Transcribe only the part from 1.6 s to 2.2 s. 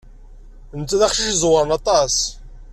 aṭas.